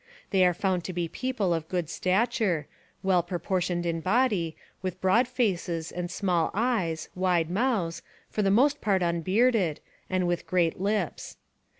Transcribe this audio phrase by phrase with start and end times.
[0.31, 2.65] They were found to be people of good stature,
[3.03, 8.81] well proportioned in body, with broad faces and small eyes, wide mouths, for the most
[8.81, 9.79] part unbearded,
[10.09, 11.37] and with great lips.